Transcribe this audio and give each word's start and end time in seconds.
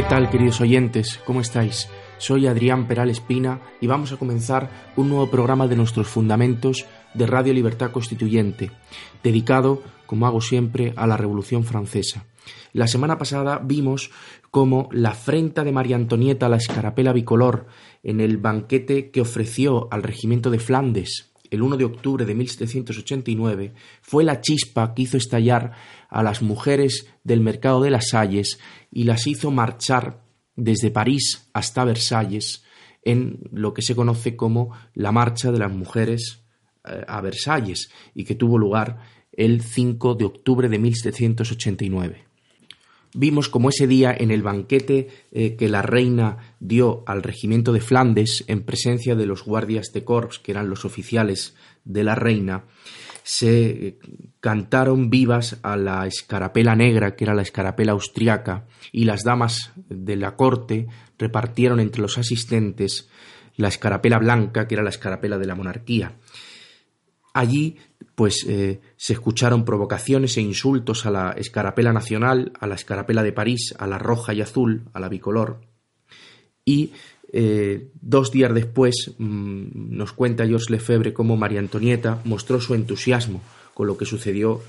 ¿Qué 0.00 0.06
tal, 0.08 0.30
queridos 0.30 0.62
oyentes? 0.62 1.20
¿Cómo 1.26 1.42
estáis? 1.42 1.86
Soy 2.16 2.46
Adrián 2.46 2.88
Peral 2.88 3.10
Espina 3.10 3.60
y 3.82 3.86
vamos 3.86 4.12
a 4.12 4.16
comenzar 4.16 4.70
un 4.96 5.10
nuevo 5.10 5.30
programa 5.30 5.68
de 5.68 5.76
nuestros 5.76 6.08
fundamentos 6.08 6.86
de 7.12 7.26
Radio 7.26 7.52
Libertad 7.52 7.90
Constituyente, 7.90 8.70
dedicado, 9.22 9.82
como 10.06 10.26
hago 10.26 10.40
siempre, 10.40 10.94
a 10.96 11.06
la 11.06 11.18
Revolución 11.18 11.64
Francesa. 11.64 12.24
La 12.72 12.86
semana 12.86 13.18
pasada 13.18 13.60
vimos 13.62 14.10
cómo 14.50 14.88
la 14.90 15.10
afrenta 15.10 15.64
de 15.64 15.72
María 15.72 15.96
Antonieta 15.96 16.46
a 16.46 16.48
la 16.48 16.56
escarapela 16.56 17.12
bicolor 17.12 17.66
en 18.02 18.22
el 18.22 18.38
banquete 18.38 19.10
que 19.10 19.20
ofreció 19.20 19.86
al 19.90 20.02
regimiento 20.02 20.50
de 20.50 20.60
Flandes 20.60 21.29
el 21.50 21.62
1 21.62 21.76
de 21.76 21.84
octubre 21.84 22.24
de 22.24 22.34
1789 22.34 23.74
fue 24.02 24.24
la 24.24 24.40
chispa 24.40 24.94
que 24.94 25.02
hizo 25.02 25.16
estallar 25.16 25.72
a 26.08 26.22
las 26.22 26.42
mujeres 26.42 27.06
del 27.24 27.40
mercado 27.40 27.82
de 27.82 27.90
las 27.90 28.08
Salles 28.08 28.58
y 28.90 29.04
las 29.04 29.26
hizo 29.26 29.50
marchar 29.50 30.22
desde 30.56 30.90
París 30.90 31.50
hasta 31.52 31.84
Versalles 31.84 32.64
en 33.02 33.40
lo 33.52 33.74
que 33.74 33.82
se 33.82 33.94
conoce 33.94 34.36
como 34.36 34.72
la 34.94 35.12
Marcha 35.12 35.50
de 35.52 35.58
las 35.58 35.72
Mujeres 35.72 36.44
eh, 36.84 37.04
a 37.06 37.20
Versalles 37.20 37.90
y 38.14 38.24
que 38.24 38.34
tuvo 38.34 38.58
lugar 38.58 39.00
el 39.32 39.62
5 39.62 40.14
de 40.14 40.24
octubre 40.24 40.68
de 40.68 40.78
1789. 40.78 42.29
Vimos 43.14 43.48
como 43.48 43.70
ese 43.70 43.86
día 43.86 44.14
en 44.16 44.30
el 44.30 44.42
banquete 44.42 45.08
eh, 45.32 45.56
que 45.56 45.68
la 45.68 45.82
reina 45.82 46.54
dio 46.60 47.02
al 47.06 47.22
regimiento 47.22 47.72
de 47.72 47.80
Flandes 47.80 48.44
en 48.46 48.62
presencia 48.62 49.16
de 49.16 49.26
los 49.26 49.44
guardias 49.44 49.92
de 49.92 50.04
corps, 50.04 50.38
que 50.38 50.52
eran 50.52 50.70
los 50.70 50.84
oficiales 50.84 51.54
de 51.84 52.04
la 52.04 52.14
reina, 52.14 52.64
se 53.22 53.98
cantaron 54.40 55.10
vivas 55.10 55.58
a 55.62 55.76
la 55.76 56.06
escarapela 56.06 56.74
negra, 56.74 57.16
que 57.16 57.24
era 57.24 57.34
la 57.34 57.42
escarapela 57.42 57.92
austriaca, 57.92 58.66
y 58.92 59.04
las 59.04 59.24
damas 59.24 59.72
de 59.88 60.16
la 60.16 60.36
corte 60.36 60.86
repartieron 61.18 61.80
entre 61.80 62.02
los 62.02 62.18
asistentes 62.18 63.08
la 63.56 63.68
escarapela 63.68 64.18
blanca, 64.18 64.66
que 64.66 64.74
era 64.74 64.82
la 64.82 64.90
escarapela 64.90 65.38
de 65.38 65.46
la 65.46 65.54
monarquía. 65.54 66.16
Allí, 67.32 67.76
pues, 68.14 68.44
eh, 68.48 68.80
se 68.96 69.12
escucharon 69.12 69.64
provocaciones 69.64 70.36
e 70.36 70.40
insultos 70.40 71.06
a 71.06 71.10
la 71.10 71.32
escarapela 71.32 71.92
nacional, 71.92 72.52
a 72.58 72.66
la 72.66 72.74
escarapela 72.74 73.22
de 73.22 73.32
París, 73.32 73.74
a 73.78 73.86
la 73.86 73.98
roja 73.98 74.34
y 74.34 74.40
azul, 74.40 74.82
a 74.92 75.00
la 75.00 75.08
bicolor. 75.08 75.60
Y 76.64 76.92
eh, 77.32 77.90
dos 78.00 78.32
días 78.32 78.52
después 78.52 79.14
mm, 79.18 79.96
nos 79.96 80.12
cuenta 80.12 80.46
Georges 80.46 80.70
Lefebvre 80.70 81.12
cómo 81.12 81.36
María 81.36 81.60
Antonieta 81.60 82.20
mostró 82.24 82.60
su 82.60 82.74
entusiasmo 82.74 83.40
con 83.72 83.86
lo 83.86 83.96
que 83.96 84.04
sucedió 84.04 84.60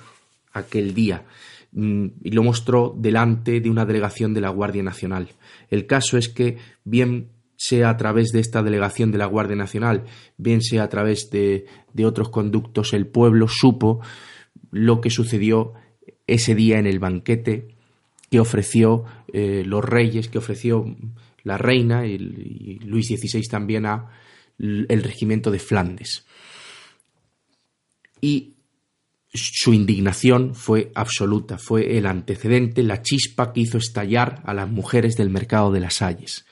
aquel 0.54 0.94
día 0.94 1.26
mm, 1.72 2.06
y 2.24 2.32
lo 2.32 2.44
mostró 2.44 2.94
delante 2.96 3.62
de 3.62 3.70
una 3.70 3.86
delegación 3.86 4.36
de 4.36 4.42
la 4.42 4.50
Guardia 4.50 4.84
Nacional. 4.84 5.30
El 5.72 5.88
caso 5.88 6.18
es 6.18 6.30
que, 6.30 6.58
bien 6.84 7.30
sea 7.62 7.92
a 7.92 7.98
través 7.98 8.32
de 8.32 8.40
esta 8.40 8.64
delegación 8.64 9.12
de 9.12 9.20
la 9.20 9.28
Guardia 9.28 9.56
Nacional, 9.56 10.06
bien 10.36 10.64
sea 10.64 10.82
a 10.82 10.90
través 10.90 11.30
de, 11.30 11.68
otros 12.04 12.30
conductos, 12.30 12.92
el 12.92 13.06
pueblo 13.06 13.48
supo 13.48 14.02
lo 14.72 15.00
que 15.00 15.12
sucedió 15.12 15.74
ese 16.26 16.56
día 16.56 16.80
en 16.80 16.88
el 16.88 16.98
banquete 16.98 17.76
que 18.32 18.40
ofreció 18.40 19.06
eh, 19.32 19.62
los 19.64 19.86
reyes, 19.86 20.28
que 20.28 20.40
ofreció 20.40 20.98
la 21.44 21.60
reina 21.60 22.08
y, 22.08 22.18
Luis 22.80 23.10
XVI 23.10 23.44
también 23.44 23.86
a 23.86 24.10
el 24.58 25.04
regimiento 25.04 25.52
de 25.52 25.60
Flandes. 25.60 26.26
Y 28.22 28.56
su 29.32 29.72
indignación 29.76 30.56
fue 30.56 30.92
absoluta, 30.96 31.60
fue 31.60 32.00
el 32.00 32.08
antecedente, 32.08 32.82
la 32.82 33.04
chispa 33.04 33.54
que 33.54 33.62
hizo 33.62 33.78
estallar 33.78 34.42
a 34.46 34.56
las 34.56 34.68
mujeres 34.68 35.16
del 35.16 35.30
mercado 35.30 35.72
de 35.72 35.80
las 35.80 35.96
Salles. 35.98 36.48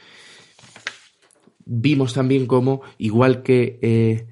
Vimos 1.71 2.15
también 2.15 2.47
cómo, 2.47 2.81
igual 2.97 3.43
que 3.43 3.77
eh, 3.81 4.27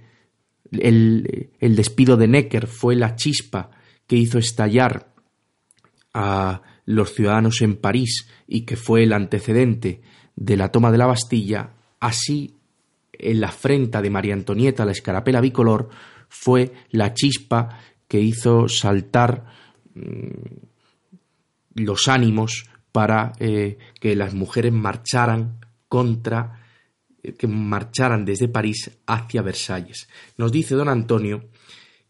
el, 0.72 1.52
el 1.60 1.76
despido 1.76 2.18
de 2.18 2.28
Necker 2.28 2.66
fue 2.66 2.96
la 2.96 3.16
chispa 3.16 3.70
que 4.08 4.16
hizo 4.16 4.40
estallar 4.40 5.14
a 6.16 6.64
los 6.86 7.14
ciudadanos 7.14 7.62
en 7.62 7.76
París 7.76 8.28
y 8.48 8.62
que 8.62 8.76
fue 8.76 9.04
el 9.04 9.14
antecedente 9.14 10.02
de 10.36 10.58
la 10.58 10.72
toma 10.72 10.92
de 10.92 10.98
la 10.98 11.06
Bastilla, 11.06 11.74
así 12.00 12.56
en 13.12 13.42
la 13.42 13.50
afrenta 13.50 14.02
de 14.02 14.10
María 14.10 14.34
Antonieta, 14.34 14.86
la 14.86 14.94
escarapela 14.94 15.42
bicolor, 15.42 15.90
fue 16.30 16.74
la 16.90 17.14
chispa 17.14 17.80
que 18.08 18.20
hizo 18.20 18.68
saltar 18.68 19.46
mm, 19.94 21.84
los 21.84 22.08
ánimos 22.08 22.70
para 22.92 23.34
eh, 23.40 23.78
que 24.00 24.16
las 24.16 24.34
mujeres 24.34 24.74
marcharan 24.74 25.60
contra, 25.88 26.67
que 27.34 27.48
marcharan 27.48 28.26
desde 28.26 28.48
París 28.48 28.92
hacia 29.06 29.42
Versalles. 29.42 30.08
Nos 30.38 30.52
dice 30.52 30.76
don 30.76 30.90
Antonio 30.90 31.46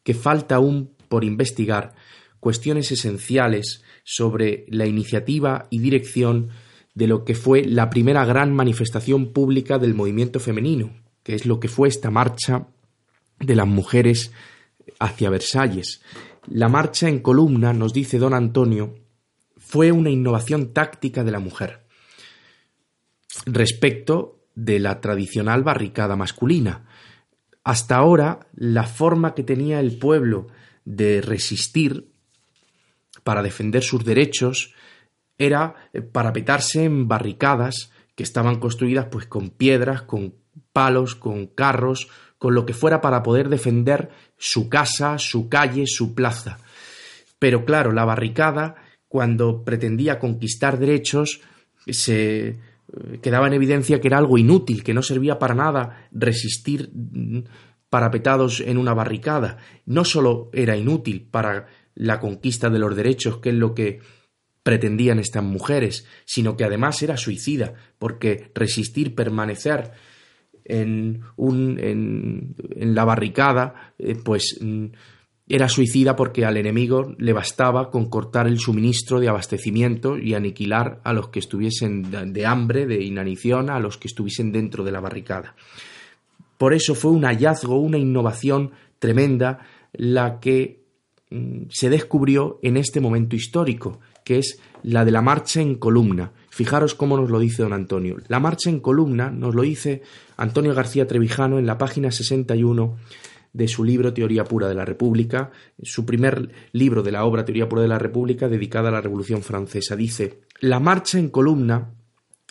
que 0.03 0.13
falta 0.13 0.55
aún 0.55 0.91
por 1.09 1.23
investigar 1.23 1.93
cuestiones 2.39 2.91
esenciales 2.91 3.83
sobre 4.03 4.65
la 4.69 4.85
iniciativa 4.85 5.67
y 5.69 5.79
dirección 5.79 6.49
de 6.93 7.07
lo 7.07 7.25
que 7.25 7.35
fue 7.35 7.63
la 7.65 7.89
primera 7.89 8.25
gran 8.25 8.53
manifestación 8.53 9.33
pública 9.33 9.77
del 9.77 9.93
movimiento 9.93 10.39
femenino, 10.39 10.91
que 11.23 11.35
es 11.35 11.45
lo 11.45 11.59
que 11.59 11.67
fue 11.67 11.87
esta 11.87 12.09
marcha 12.09 12.67
de 13.39 13.55
las 13.55 13.67
mujeres 13.67 14.31
hacia 14.99 15.29
Versalles. 15.29 16.01
La 16.47 16.69
marcha 16.69 17.09
en 17.09 17.19
columna, 17.19 17.73
nos 17.73 17.93
dice 17.93 18.17
don 18.17 18.33
Antonio, 18.33 18.95
fue 19.57 19.91
una 19.91 20.09
innovación 20.09 20.73
táctica 20.73 21.23
de 21.23 21.31
la 21.31 21.39
mujer 21.39 21.87
respecto 23.45 24.36
de 24.57 24.79
la 24.79 25.01
tradicional 25.01 25.61
barricada 25.61 26.15
masculina. 26.15 26.83
Hasta 27.63 27.95
ahora, 27.95 28.47
la 28.55 28.85
forma 28.85 29.35
que 29.35 29.43
tenía 29.43 29.79
el 29.79 29.99
pueblo 29.99 30.47
de 30.83 31.21
resistir 31.21 32.11
para 33.23 33.43
defender 33.43 33.83
sus 33.83 34.03
derechos 34.03 34.73
era 35.37 35.75
eh, 35.93 36.01
parapetarse 36.01 36.85
en 36.85 37.07
barricadas 37.07 37.91
que 38.15 38.23
estaban 38.23 38.59
construidas 38.59 39.05
pues 39.11 39.27
con 39.27 39.51
piedras, 39.51 40.01
con 40.01 40.33
palos, 40.73 41.13
con 41.13 41.45
carros, 41.45 42.09
con 42.39 42.55
lo 42.55 42.65
que 42.65 42.73
fuera 42.73 42.99
para 42.99 43.21
poder 43.21 43.49
defender 43.49 44.09
su 44.37 44.69
casa, 44.69 45.19
su 45.19 45.49
calle, 45.49 45.83
su 45.85 46.15
plaza. 46.15 46.57
Pero 47.37 47.63
claro, 47.63 47.91
la 47.91 48.05
barricada, 48.05 48.75
cuando 49.07 49.63
pretendía 49.63 50.17
conquistar 50.17 50.79
derechos, 50.79 51.41
se 51.85 52.57
quedaba 53.21 53.47
en 53.47 53.53
evidencia 53.53 53.99
que 53.99 54.07
era 54.07 54.17
algo 54.17 54.37
inútil, 54.37 54.83
que 54.83 54.93
no 54.93 55.01
servía 55.01 55.39
para 55.39 55.55
nada 55.55 56.07
resistir 56.11 56.89
mm, 56.93 57.39
parapetados 57.89 58.61
en 58.61 58.77
una 58.77 58.93
barricada. 58.93 59.57
No 59.85 60.05
solo 60.05 60.49
era 60.53 60.75
inútil 60.75 61.27
para 61.29 61.67
la 61.95 62.19
conquista 62.19 62.69
de 62.69 62.79
los 62.79 62.95
derechos, 62.95 63.37
que 63.37 63.49
es 63.49 63.55
lo 63.55 63.73
que 63.73 63.99
pretendían 64.63 65.19
estas 65.19 65.43
mujeres, 65.43 66.05
sino 66.25 66.57
que 66.57 66.65
además 66.65 67.01
era 67.01 67.17
suicida, 67.17 67.73
porque 67.97 68.51
resistir, 68.53 69.15
permanecer 69.15 69.91
en, 70.65 71.21
un, 71.37 71.79
en, 71.79 72.93
la 72.93 73.05
barricada, 73.05 73.93
eh, 73.97 74.15
pues 74.15 74.57
mm, 74.59 74.87
era 75.49 75.69
suicida 75.69 76.15
porque 76.15 76.45
al 76.45 76.57
enemigo 76.57 77.15
le 77.17 77.31
bastaba 77.31 77.89
con 77.89 78.09
cortar 78.09 78.47
el 78.47 78.59
suministro 78.59 79.19
de 79.19 79.29
abastecimiento 79.29 80.17
y 80.17 80.33
aniquilar 80.33 80.99
a 81.03 81.13
los 81.13 81.29
que 81.29 81.39
estuviesen 81.39 82.33
de 82.33 82.45
hambre, 82.45 82.85
de 82.85 83.01
inanición, 83.01 83.69
a 83.69 83.79
los 83.79 83.97
que 83.97 84.09
estuviesen 84.09 84.51
dentro 84.51 84.83
de 84.83 84.91
la 84.91 84.99
barricada. 84.99 85.55
Por 86.57 86.73
eso 86.73 86.95
fue 86.95 87.11
un 87.11 87.23
hallazgo, 87.23 87.79
una 87.79 87.97
innovación 87.97 88.71
tremenda 88.99 89.59
la 89.93 90.39
que 90.39 90.83
mm, 91.29 91.63
se 91.69 91.89
descubrió 91.89 92.59
en 92.61 92.75
este 92.75 92.99
momento 92.99 93.35
histórico, 93.35 93.99
que 94.25 94.39
es 94.39 94.59
la 94.83 95.05
de 95.05 95.11
la 95.11 95.21
marcha 95.21 95.61
en 95.61 95.75
columna. 95.75 96.33
Fijaros 96.49 96.93
cómo 96.93 97.15
nos 97.15 97.29
lo 97.29 97.39
dice 97.39 97.63
don 97.63 97.73
Antonio. 97.73 98.17
La 98.27 98.39
marcha 98.39 98.69
en 98.69 98.79
columna 98.79 99.31
nos 99.31 99.55
lo 99.55 99.61
dice 99.61 100.01
Antonio 100.35 100.73
García 100.73 101.07
Trevijano 101.07 101.59
en 101.59 101.67
la 101.67 101.77
página 101.77 102.11
61 102.11 102.97
de 103.57 103.67
su 103.67 103.83
libro 103.83 104.13
Teoría 104.13 104.43
Pura 104.43 104.69
de 104.69 104.75
la 104.75 104.85
República, 104.85 105.49
su 105.81 106.05
primer 106.05 106.51
libro 106.73 107.01
de 107.01 107.11
la 107.11 107.25
obra 107.25 107.43
Teoría 107.43 107.67
Pura 107.67 107.81
de 107.81 107.87
la 107.87 107.97
República 107.97 108.47
dedicada 108.47 108.89
a 108.89 108.91
la 108.91 109.01
Revolución 109.01 109.41
Francesa. 109.41 109.95
Dice, 109.95 110.41
la 110.59 110.79
marcha 110.79 111.17
en 111.17 111.29
columna 111.29 111.89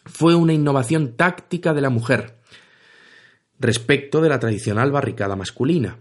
fue 0.04 0.34
una 0.34 0.52
innovación 0.52 1.16
táctica 1.16 1.72
de 1.74 1.80
la 1.80 1.90
mujer 1.90 2.38
respecto 3.60 4.20
de 4.20 4.28
la 4.28 4.40
tradicional 4.40 4.90
barricada 4.90 5.36
masculina. 5.36 5.98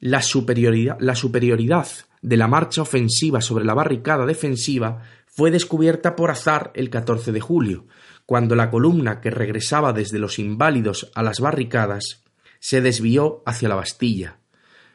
La 0.00 0.20
superioridad, 0.20 0.96
la 0.98 1.14
superioridad 1.14 1.86
de 2.20 2.36
la 2.36 2.48
marcha 2.48 2.82
ofensiva 2.82 3.40
sobre 3.40 3.64
la 3.64 3.74
barricada 3.74 4.26
defensiva 4.26 5.02
fue 5.26 5.52
descubierta 5.52 6.16
por 6.16 6.32
azar 6.32 6.72
el 6.74 6.90
14 6.90 7.30
de 7.30 7.40
julio, 7.40 7.86
cuando 8.26 8.56
la 8.56 8.70
columna 8.70 9.20
que 9.20 9.30
regresaba 9.30 9.92
desde 9.92 10.18
los 10.18 10.40
inválidos 10.40 11.12
a 11.14 11.22
las 11.22 11.38
barricadas 11.38 12.23
se 12.64 12.80
desvió 12.80 13.42
hacia 13.44 13.68
la 13.68 13.74
Bastilla, 13.74 14.38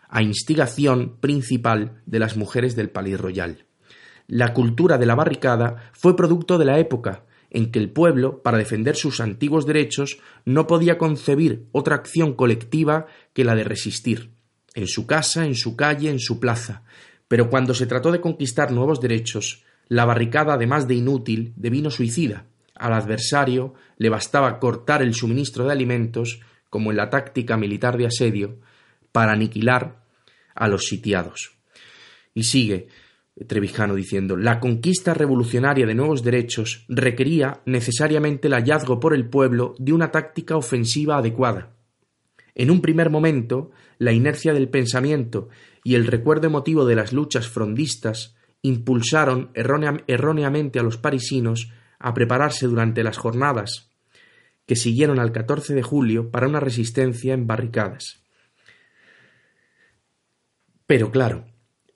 a 0.07 0.24
instigación 0.24 1.18
principal 1.19 2.01
de 2.07 2.18
las 2.18 2.36
mujeres 2.36 2.75
del 2.75 2.89
Palais 2.89 3.21
Royal. 3.21 3.68
La 4.25 4.56
cultura 4.56 4.98
de 4.98 5.06
la 5.06 5.13
barricada 5.13 5.92
fue 5.94 6.16
producto 6.16 6.57
de 6.57 6.66
la 6.66 6.80
época 6.80 7.25
en 7.51 7.69
que 7.69 7.77
el 7.77 7.92
pueblo, 7.92 8.42
para 8.42 8.57
defender 8.57 8.95
sus 8.95 9.19
antiguos 9.19 9.68
derechos, 9.68 10.18
no 10.45 10.66
podía 10.66 10.98
concebir 10.98 11.68
otra 11.71 11.94
acción 11.94 12.33
colectiva 12.33 13.06
que 13.33 13.44
la 13.44 13.54
de 13.54 13.66
resistir, 13.66 14.31
en 14.74 14.88
su 14.88 15.06
casa, 15.06 15.45
en 15.45 15.54
su 15.54 15.75
calle, 15.75 16.10
en 16.10 16.19
su 16.19 16.39
plaza, 16.39 16.81
pero 17.27 17.51
cuando 17.51 17.75
se 17.75 17.86
trató 17.86 18.12
de 18.12 18.19
conquistar 18.19 18.71
nuevos 18.71 19.00
derechos, 19.00 19.63
la 19.88 20.06
barricada, 20.06 20.56
además 20.56 20.88
de 20.88 20.95
inútil, 20.95 21.54
devino 21.56 21.92
suicida. 21.92 22.48
Al 22.74 22.94
adversario 22.94 23.75
le 23.98 24.10
bastaba 24.10 24.57
cortar 24.57 25.04
el 25.04 25.13
suministro 25.13 25.66
de 25.66 25.74
alimentos, 25.74 26.39
como 26.69 26.92
en 26.92 26.98
la 26.98 27.10
táctica 27.10 27.57
militar 27.57 27.98
de 27.98 28.07
asedio, 28.07 28.60
para 29.12 29.33
aniquilar 29.33 30.04
a 30.56 30.68
los 30.68 30.86
sitiados. 30.86 31.57
Y 32.33 32.44
sigue 32.44 32.88
Trevijano 33.48 33.95
diciendo 33.95 34.36
la 34.36 34.60
conquista 34.60 35.13
revolucionaria 35.13 35.86
de 35.86 35.95
nuevos 35.95 36.24
derechos 36.24 36.86
requería 36.89 37.62
necesariamente 37.66 38.48
el 38.48 38.54
hallazgo 38.54 39.00
por 39.00 39.13
el 39.13 39.30
pueblo 39.30 39.75
de 39.80 39.94
una 39.94 40.12
táctica 40.12 40.57
ofensiva 40.57 41.18
adecuada. 41.18 41.71
En 42.54 42.69
un 42.71 42.81
primer 42.81 43.10
momento, 43.10 43.71
la 43.98 44.12
inercia 44.12 44.54
del 44.54 44.69
pensamiento 44.69 45.48
y 45.83 45.95
el 45.95 46.07
recuerdo 46.07 46.48
emotivo 46.48 46.86
de 46.86 46.95
las 46.95 47.13
luchas 47.13 47.48
frondistas 47.48 48.36
impulsaron 48.62 49.51
erróneamente 49.54 50.80
a 50.80 50.83
los 50.83 50.98
parisinos 50.98 51.71
a 51.98 52.13
prepararse 52.13 52.68
durante 52.68 53.04
las 53.04 53.18
jornadas 53.18 53.89
que 54.69 54.75
siguieron 54.75 55.18
al 55.18 55.31
14 55.31 55.74
de 55.74 55.81
julio 55.81 56.30
para 56.30 56.48
una 56.48 56.60
resistencia 56.60 57.33
en 57.33 57.48
barricadas. 57.48 58.21
Pero 60.86 61.10
claro, 61.10 61.48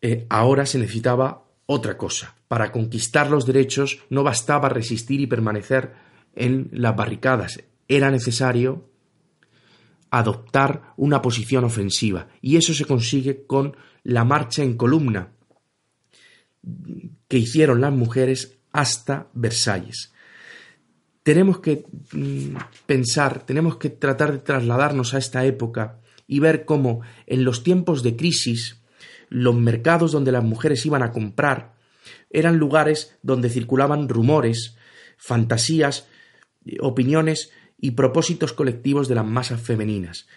eh, 0.01 0.25
ahora 0.27 0.65
se 0.65 0.79
necesitaba 0.79 1.45
otra 1.67 1.99
cosa. 1.99 2.35
Para 2.47 2.71
conquistar 2.71 3.29
los 3.29 3.45
derechos 3.45 3.99
no 4.09 4.23
bastaba 4.23 4.69
resistir 4.69 5.21
y 5.21 5.27
permanecer 5.27 5.93
en 6.33 6.69
las 6.71 6.95
barricadas. 6.95 7.63
Era 7.87 8.09
necesario 8.09 8.89
adoptar 10.09 10.95
una 10.97 11.21
posición 11.21 11.65
ofensiva. 11.65 12.29
Y 12.41 12.57
eso 12.57 12.73
se 12.73 12.85
consigue 12.85 13.45
con 13.45 13.77
la 14.01 14.23
marcha 14.23 14.63
en 14.63 14.77
columna 14.77 15.33
que 17.27 17.37
hicieron 17.37 17.81
las 17.81 17.93
mujeres 17.93 18.57
hasta 18.71 19.27
Versalles. 19.33 20.11
Tenemos 21.23 21.59
que 21.59 21.85
mm, 22.11 22.55
pensar, 22.85 23.45
tenemos 23.45 23.77
que 23.77 23.89
tratar 23.89 24.31
de 24.33 24.39
trasladarnos 24.39 25.13
a 25.13 25.17
esta 25.17 25.45
época 25.45 25.99
y 26.27 26.39
ver 26.39 26.65
cómo 26.65 27.01
en 27.25 27.43
los 27.43 27.63
tiempos 27.63 28.03
de 28.03 28.15
crisis 28.15 28.81
los 29.29 29.55
mercados 29.55 30.11
donde 30.11 30.31
las 30.31 30.43
mujeres 30.43 30.85
iban 30.85 31.01
a 31.01 31.11
comprar 31.11 31.73
eran 32.29 32.57
lugares 32.57 33.17
donde 33.21 33.49
circulaban 33.49 34.09
rumores, 34.09 34.75
fantasías, 35.17 36.07
opiniones 36.79 37.51
y 37.79 37.91
propósitos 37.91 38.53
colectivos 38.53 39.07
de 39.07 39.15
las 39.15 39.25
masas 39.25 39.61
femeninas. 39.61 40.27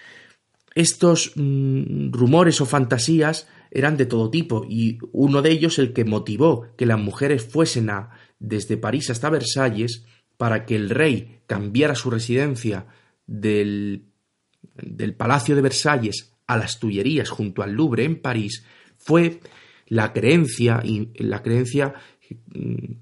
Estos 0.75 1.33
mm, 1.37 2.13
rumores 2.13 2.61
o 2.61 2.67
fantasías 2.67 3.49
eran 3.71 3.97
de 3.97 4.07
todo 4.07 4.31
tipo 4.31 4.67
y 4.69 4.99
uno 5.13 5.43
de 5.43 5.51
ellos 5.51 5.79
el 5.79 5.93
que 5.93 6.05
motivó 6.05 6.69
que 6.77 6.87
las 6.87 6.99
mujeres 6.99 7.45
fuesen 7.45 7.91
a 7.91 8.11
desde 8.39 8.77
París 8.77 9.11
hasta 9.11 9.31
Versalles 9.31 10.05
para 10.37 10.67
que 10.67 10.77
el 10.77 10.91
rey 10.91 11.41
cambiara 11.47 11.95
su 11.95 12.11
residencia 12.11 12.87
del, 13.27 14.05
del 14.75 15.15
Palacio 15.15 15.55
de 15.55 15.63
Versalles 15.63 16.33
a 16.47 16.57
las 16.57 16.79
Tullerías 16.79 17.31
junto 17.31 17.63
al 17.63 17.73
Louvre 17.73 18.05
en 18.05 18.21
París 18.21 18.65
fue 18.99 19.41
la 19.87 20.13
creencia 20.13 20.83
la 21.15 21.43
creencia 21.43 21.95
mm, 22.55 22.93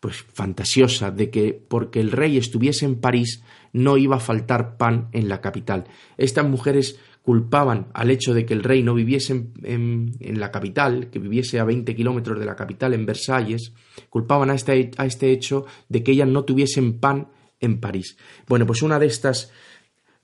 pues 0.00 0.16
fantasiosa 0.16 1.10
de 1.10 1.30
que 1.30 1.52
porque 1.66 2.00
el 2.00 2.12
rey 2.12 2.36
estuviese 2.36 2.84
en 2.84 3.00
París 3.00 3.42
no 3.72 3.96
iba 3.96 4.16
a 4.16 4.20
faltar 4.20 4.76
pan 4.76 5.08
en 5.12 5.28
la 5.28 5.40
capital. 5.40 5.84
Estas 6.18 6.46
mujeres 6.46 6.98
culpaban 7.24 7.86
al 7.94 8.10
hecho 8.10 8.34
de 8.34 8.44
que 8.44 8.52
el 8.52 8.62
rey 8.62 8.82
no 8.82 8.92
viviese 8.92 9.46
en, 9.62 10.12
la 10.38 10.50
capital, 10.50 11.08
que 11.10 11.18
viviese 11.18 11.58
a 11.58 11.64
20 11.64 11.96
kilómetros 11.96 12.38
de 12.38 12.44
la 12.44 12.54
capital, 12.54 12.92
en 12.92 13.06
Versalles, 13.06 13.72
culpaban 14.10 14.50
a 14.50 14.54
este, 14.54 14.90
a 14.98 15.06
este 15.06 15.32
hecho 15.32 15.64
de 15.88 16.02
que 16.02 16.12
ellas 16.12 16.28
no 16.28 16.44
tuviesen 16.44 16.98
pan 17.00 17.28
en 17.60 17.80
París. 17.80 18.18
Bueno, 18.46 18.66
pues 18.66 18.82
una 18.82 18.98
de 18.98 19.06
estas, 19.06 19.50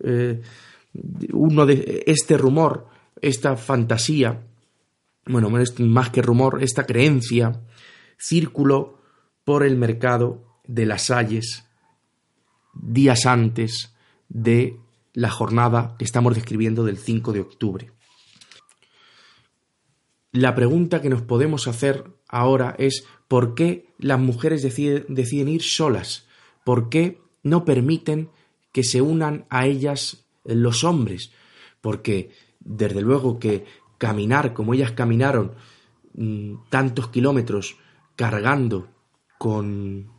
eh, 0.04 0.42
uno 1.32 1.64
de 1.64 2.04
este 2.06 2.36
rumor, 2.36 2.88
esta 3.22 3.56
fantasía, 3.56 4.42
bueno, 5.24 5.48
más 5.78 6.10
que 6.10 6.20
rumor, 6.20 6.62
esta 6.62 6.84
creencia, 6.84 7.62
circuló 8.18 9.00
por 9.44 9.64
el 9.64 9.78
mercado 9.78 10.44
de 10.66 10.84
las 10.84 11.06
Salles 11.06 11.64
días 12.74 13.24
antes 13.24 13.94
de 14.28 14.76
la 15.12 15.30
jornada 15.30 15.94
que 15.98 16.04
estamos 16.04 16.34
describiendo 16.34 16.84
del 16.84 16.98
5 16.98 17.32
de 17.32 17.40
octubre. 17.40 17.92
La 20.32 20.54
pregunta 20.54 21.02
que 21.02 21.08
nos 21.08 21.22
podemos 21.22 21.66
hacer 21.66 22.04
ahora 22.28 22.76
es 22.78 23.04
¿por 23.26 23.54
qué 23.54 23.92
las 23.98 24.20
mujeres 24.20 24.62
deciden, 24.62 25.48
ir 25.48 25.62
solas? 25.62 26.26
¿Por 26.64 26.88
qué 26.88 27.20
no 27.42 27.64
permiten 27.64 28.30
que 28.72 28.84
se 28.84 29.02
unan 29.02 29.46
a 29.50 29.66
ellas 29.66 30.24
los 30.44 30.84
hombres? 30.84 31.32
Porque 31.80 32.30
desde 32.60 33.00
luego 33.00 33.40
que 33.40 33.64
caminar 33.98 34.54
como 34.54 34.74
ellas 34.74 34.92
caminaron 34.92 35.54
mm, 36.14 36.68
tantos 36.68 37.08
kilómetros 37.08 37.76
cargando 38.14 38.88
con 39.38 40.12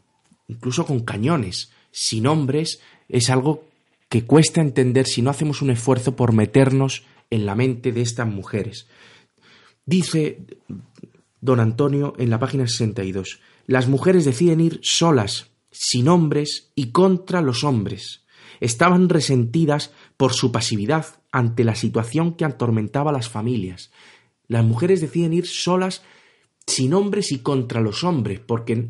incluso 0.48 0.86
con 0.86 1.00
cañones, 1.02 1.72
sin 1.92 2.28
hombres, 2.28 2.82
es 3.08 3.30
algo 3.30 3.71
que 4.12 4.26
cuesta 4.26 4.60
entender 4.60 5.08
si 5.08 5.22
no 5.22 5.30
hacemos 5.30 5.62
un 5.62 5.70
esfuerzo 5.70 6.18
por 6.18 6.34
meternos 6.34 7.06
en 7.30 7.46
la 7.46 7.56
mente 7.56 7.94
de 7.94 8.02
estas 8.02 8.28
mujeres. 8.28 8.90
Dice 9.86 10.46
don 11.40 11.62
Antonio 11.62 12.14
en 12.18 12.30
la 12.30 12.38
página 12.38 12.68
62, 12.68 13.40
las 13.68 13.88
mujeres 13.88 14.26
deciden 14.26 14.60
ir 14.60 14.82
solas, 14.84 15.52
sin 15.72 16.10
hombres 16.10 16.74
y 16.76 16.92
contra 16.92 17.42
los 17.42 17.64
hombres. 17.64 18.26
Estaban 18.60 19.08
resentidas 19.08 19.94
por 20.18 20.34
su 20.34 20.52
pasividad 20.52 21.06
ante 21.32 21.64
la 21.64 21.76
situación 21.76 22.34
que 22.34 22.44
atormentaba 22.44 23.12
a 23.12 23.14
las 23.14 23.30
familias. 23.30 23.92
Las 24.50 24.66
mujeres 24.66 25.00
deciden 25.00 25.32
ir 25.32 25.48
solas 25.48 26.04
sin 26.68 26.94
hombres 26.94 27.32
y 27.32 27.40
contra 27.40 27.80
los 27.80 28.04
hombres, 28.04 28.42
porque 28.42 28.90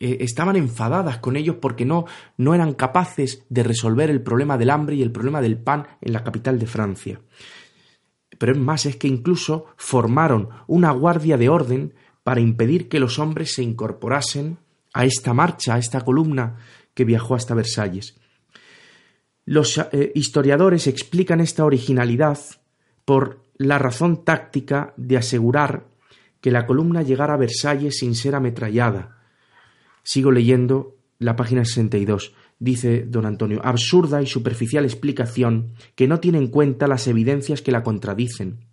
eh, 0.00 0.16
estaban 0.20 0.56
enfadadas 0.56 1.18
con 1.18 1.36
ellos 1.36 1.56
porque 1.60 1.84
no, 1.84 2.06
no 2.38 2.54
eran 2.54 2.72
capaces 2.72 3.44
de 3.50 3.62
resolver 3.62 4.08
el 4.08 4.22
problema 4.22 4.56
del 4.56 4.70
hambre 4.70 4.96
y 4.96 5.02
el 5.02 5.12
problema 5.12 5.42
del 5.42 5.58
pan 5.58 5.86
en 6.00 6.14
la 6.14 6.24
capital 6.24 6.58
de 6.58 6.66
Francia. 6.66 7.20
Pero 8.38 8.52
es 8.52 8.58
más, 8.58 8.86
es 8.86 8.96
que 8.96 9.08
incluso 9.08 9.66
formaron 9.76 10.48
una 10.66 10.90
guardia 10.92 11.36
de 11.36 11.50
orden 11.50 11.92
para 12.22 12.40
impedir 12.40 12.88
que 12.88 12.98
los 12.98 13.18
hombres 13.18 13.54
se 13.54 13.62
incorporasen 13.62 14.56
a 14.94 15.04
esta 15.04 15.34
marcha, 15.34 15.74
a 15.74 15.78
esta 15.78 16.00
columna 16.00 16.56
que 16.94 17.04
viajó 17.04 17.34
hasta 17.34 17.54
Versalles. 17.54 18.18
Los 19.44 19.76
eh, 19.76 20.12
historiadores 20.14 20.86
explican 20.86 21.40
esta 21.40 21.64
originalidad 21.64 22.38
por 23.04 23.44
la 23.58 23.78
razón 23.78 24.24
táctica 24.24 24.94
de 24.96 25.18
asegurar 25.18 25.88
que 26.40 26.50
la 26.50 26.66
columna 26.66 27.02
llegara 27.02 27.34
a 27.34 27.36
Versalles 27.36 27.98
sin 27.98 28.14
ser 28.14 28.34
ametrallada. 28.34 29.19
Sigo 30.02 30.30
leyendo 30.32 30.96
la 31.18 31.36
página 31.36 31.64
62. 31.64 32.34
Dice 32.58 33.04
don 33.06 33.26
Antonio, 33.26 33.60
absurda 33.64 34.22
y 34.22 34.26
superficial 34.26 34.84
explicación 34.84 35.72
que 35.94 36.08
no 36.08 36.20
tiene 36.20 36.38
en 36.38 36.48
cuenta 36.48 36.88
las 36.88 37.06
evidencias 37.06 37.62
que 37.62 37.72
la 37.72 37.82
contradicen. 37.82 38.66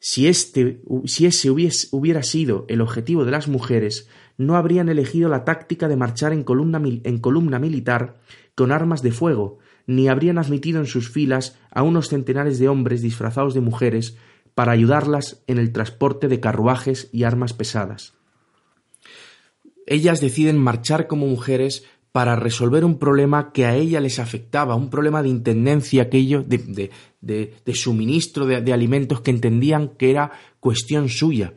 Si, 0.00 0.26
este, 0.26 0.82
si 1.06 1.26
ese 1.26 1.50
hubiera 1.50 2.22
sido 2.22 2.66
el 2.68 2.80
objetivo 2.80 3.24
de 3.24 3.30
las 3.30 3.48
mujeres, 3.48 4.08
no 4.36 4.56
habrían 4.56 4.88
elegido 4.88 5.28
la 5.28 5.44
táctica 5.44 5.88
de 5.88 5.96
marchar 5.96 6.32
en 6.32 6.44
columna, 6.44 6.82
en 6.84 7.18
columna 7.18 7.58
militar 7.58 8.20
con 8.54 8.70
armas 8.70 9.02
de 9.02 9.12
fuego, 9.12 9.58
ni 9.86 10.08
habrían 10.08 10.38
admitido 10.38 10.80
en 10.80 10.86
sus 10.86 11.08
filas 11.08 11.58
a 11.70 11.82
unos 11.82 12.08
centenares 12.08 12.58
de 12.58 12.68
hombres 12.68 13.00
disfrazados 13.02 13.54
de 13.54 13.60
mujeres 13.60 14.16
para 14.54 14.72
ayudarlas 14.72 15.42
en 15.46 15.58
el 15.58 15.72
transporte 15.72 16.28
de 16.28 16.40
carruajes 16.40 17.08
y 17.12 17.24
armas 17.24 17.52
pesadas. 17.52 18.14
Ellas 19.86 20.20
deciden 20.20 20.58
marchar 20.58 21.06
como 21.06 21.26
mujeres 21.26 21.84
para 22.14 22.36
resolver 22.36 22.84
un 22.84 23.00
problema 23.00 23.50
que 23.50 23.66
a 23.66 23.74
ella 23.74 24.00
les 24.00 24.20
afectaba, 24.20 24.76
un 24.76 24.88
problema 24.88 25.20
de 25.20 25.30
intendencia 25.30 26.04
aquello, 26.04 26.44
de, 26.44 26.90
de, 27.20 27.74
suministro 27.74 28.46
de, 28.46 28.72
alimentos 28.72 29.20
que 29.20 29.32
entendían 29.32 29.88
que 29.88 30.10
era 30.10 30.30
cuestión 30.60 31.08
suya 31.08 31.54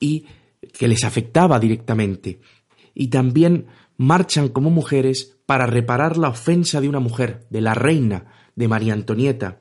y 0.00 0.26
que 0.76 0.88
les 0.88 1.04
afectaba 1.04 1.60
directamente. 1.60 2.40
Y 2.92 3.06
también 3.06 3.66
marchan 3.96 4.48
como 4.48 4.68
mujeres 4.70 5.36
para 5.46 5.66
reparar 5.66 6.16
la 6.16 6.30
ofensa 6.30 6.80
de 6.80 6.88
una 6.88 6.98
mujer, 6.98 7.46
de 7.50 7.60
la 7.60 7.74
reina, 7.74 8.50
de 8.56 8.66
María 8.66 8.94
Antonieta, 8.94 9.60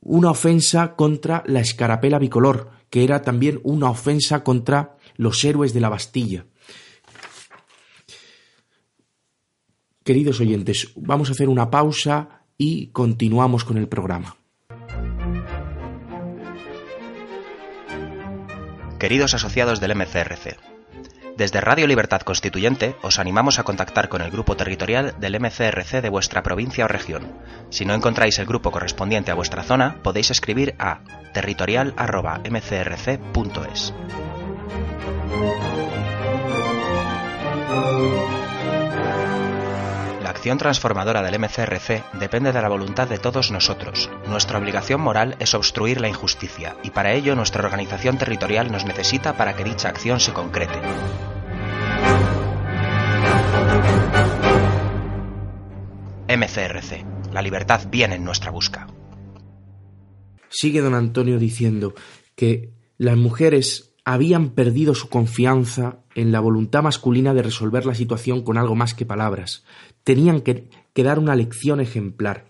una 0.00 0.30
ofensa 0.30 0.94
contra 0.94 1.42
la 1.46 1.58
escarapela 1.58 2.20
bicolor, 2.20 2.70
que 2.88 3.02
era 3.02 3.22
también 3.22 3.58
una 3.64 3.90
ofensa 3.90 4.44
contra 4.44 4.96
los 5.20 5.44
héroes 5.44 5.72
de 5.74 5.80
la 5.80 5.90
Bastilla. 5.90 6.46
Queridos 10.02 10.40
oyentes, 10.40 10.92
vamos 10.96 11.28
a 11.28 11.32
hacer 11.32 11.50
una 11.50 11.70
pausa 11.70 12.46
y 12.56 12.86
continuamos 12.86 13.66
con 13.66 13.76
el 13.76 13.86
programa. 13.86 14.36
Queridos 18.98 19.34
asociados 19.34 19.78
del 19.78 19.94
MCRC, 19.94 20.56
desde 21.36 21.60
Radio 21.60 21.86
Libertad 21.86 22.22
Constituyente 22.22 22.96
os 23.02 23.18
animamos 23.18 23.58
a 23.58 23.62
contactar 23.62 24.08
con 24.08 24.22
el 24.22 24.30
grupo 24.30 24.56
territorial 24.56 25.16
del 25.20 25.38
MCRC 25.38 26.00
de 26.00 26.08
vuestra 26.08 26.42
provincia 26.42 26.86
o 26.86 26.88
región. 26.88 27.30
Si 27.68 27.84
no 27.84 27.92
encontráis 27.92 28.38
el 28.38 28.46
grupo 28.46 28.70
correspondiente 28.70 29.30
a 29.30 29.34
vuestra 29.34 29.64
zona, 29.64 30.02
podéis 30.02 30.30
escribir 30.30 30.76
a 30.78 31.02
territorial.mcrc.es. 31.34 33.92
La 40.22 40.30
acción 40.30 40.58
transformadora 40.58 41.22
del 41.22 41.38
MCRC 41.38 42.12
depende 42.14 42.52
de 42.52 42.62
la 42.62 42.68
voluntad 42.68 43.08
de 43.08 43.18
todos 43.18 43.50
nosotros. 43.50 44.08
Nuestra 44.26 44.58
obligación 44.58 45.00
moral 45.00 45.36
es 45.38 45.54
obstruir 45.54 46.00
la 46.00 46.08
injusticia 46.08 46.76
y 46.82 46.90
para 46.90 47.12
ello 47.12 47.36
nuestra 47.36 47.64
organización 47.64 48.16
territorial 48.16 48.72
nos 48.72 48.84
necesita 48.84 49.36
para 49.36 49.54
que 49.54 49.64
dicha 49.64 49.88
acción 49.88 50.18
se 50.18 50.32
concrete. 50.32 50.78
MCRC. 56.28 57.04
La 57.32 57.42
libertad 57.42 57.82
viene 57.90 58.14
en 58.14 58.24
nuestra 58.24 58.50
busca. 58.50 58.86
Sigue 60.48 60.80
don 60.80 60.94
Antonio 60.94 61.38
diciendo 61.38 61.94
que 62.34 62.72
las 62.98 63.16
mujeres 63.16 63.89
habían 64.04 64.50
perdido 64.50 64.94
su 64.94 65.08
confianza 65.08 65.98
en 66.14 66.32
la 66.32 66.40
voluntad 66.40 66.82
masculina 66.82 67.34
de 67.34 67.42
resolver 67.42 67.86
la 67.86 67.94
situación 67.94 68.42
con 68.42 68.58
algo 68.58 68.74
más 68.74 68.94
que 68.94 69.06
palabras. 69.06 69.64
Tenían 70.04 70.40
que, 70.40 70.68
dar 70.94 71.18
una 71.18 71.34
lección 71.34 71.80
ejemplar. 71.80 72.46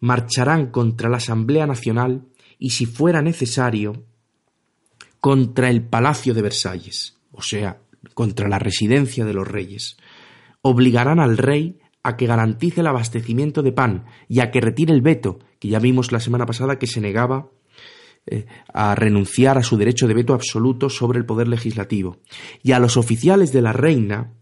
Marcharán 0.00 0.66
contra 0.66 1.08
la 1.08 1.16
Asamblea 1.16 1.66
Nacional 1.66 2.26
y, 2.58 2.70
si 2.70 2.86
fuera 2.86 3.22
necesario, 3.22 4.04
contra 5.20 5.70
el 5.70 5.82
Palacio 5.82 6.34
de 6.34 6.42
Versalles, 6.42 7.16
o 7.32 7.42
sea, 7.42 7.80
contra 8.14 8.48
la 8.48 8.58
residencia 8.58 9.24
de 9.24 9.34
los 9.34 9.48
reyes. 9.48 9.96
Obligarán 10.62 11.20
al 11.20 11.38
rey 11.38 11.78
a 12.02 12.16
que 12.16 12.26
garantice 12.26 12.80
el 12.80 12.86
abastecimiento 12.86 13.62
de 13.62 13.72
pan 13.72 14.06
y 14.28 14.40
a 14.40 14.50
que 14.50 14.60
retire 14.60 14.92
el 14.92 15.02
veto, 15.02 15.40
que 15.58 15.68
ya 15.68 15.78
vimos 15.78 16.12
la 16.12 16.20
semana 16.20 16.46
pasada 16.46 16.78
que 16.78 16.86
se 16.86 17.00
negaba 17.00 17.50
eh, 18.30 18.46
a 18.72 18.94
renunciar 18.94 19.58
a 19.58 19.62
su 19.62 19.76
derecho 19.76 20.06
de 20.06 20.14
veto 20.14 20.34
absoluto 20.34 20.90
sobre 20.90 21.18
el 21.18 21.26
poder 21.26 21.48
legislativo, 21.48 22.18
y 22.62 22.72
a 22.72 22.78
los 22.78 22.96
oficiales 22.96 23.52
de 23.52 23.62
la 23.62 23.72
reina 23.72 24.34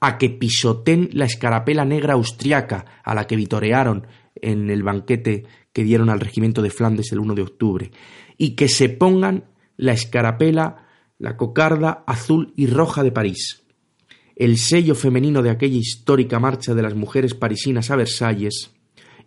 a 0.00 0.18
que 0.18 0.30
pisoten 0.30 1.10
la 1.12 1.24
escarapela 1.24 1.84
negra 1.84 2.14
austriaca 2.14 2.84
a 3.02 3.14
la 3.14 3.26
que 3.26 3.36
vitorearon 3.36 4.06
en 4.34 4.70
el 4.70 4.82
banquete 4.82 5.44
que 5.72 5.84
dieron 5.84 6.10
al 6.10 6.20
regimiento 6.20 6.62
de 6.62 6.70
Flandes 6.70 7.12
el 7.12 7.20
1 7.20 7.34
de 7.34 7.42
octubre, 7.42 7.90
y 8.36 8.54
que 8.56 8.68
se 8.68 8.88
pongan 8.88 9.44
la 9.76 9.92
escarapela 9.92 10.86
la 11.18 11.36
cocarda 11.36 12.04
azul 12.06 12.52
y 12.56 12.66
roja 12.66 13.02
de 13.02 13.12
París. 13.12 13.62
El 14.34 14.58
sello 14.58 14.94
femenino 14.94 15.42
de 15.42 15.50
aquella 15.50 15.78
histórica 15.78 16.38
marcha 16.38 16.74
de 16.74 16.82
las 16.82 16.94
mujeres 16.94 17.34
parisinas 17.34 17.90
a 17.90 17.96
Versalles 17.96 18.72